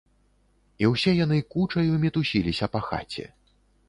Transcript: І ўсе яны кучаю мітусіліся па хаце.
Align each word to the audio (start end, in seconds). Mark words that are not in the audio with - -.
І 0.85 0.87
ўсе 0.93 1.11
яны 1.17 1.37
кучаю 1.55 1.99
мітусіліся 2.05 2.69
па 2.77 2.81
хаце. 2.87 3.27